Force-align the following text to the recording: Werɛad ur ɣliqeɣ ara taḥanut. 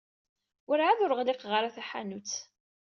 Werɛad 0.67 0.99
ur 1.05 1.13
ɣliqeɣ 1.19 1.51
ara 1.57 1.75
taḥanut. 1.75 2.31